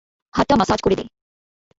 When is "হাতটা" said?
0.33-0.55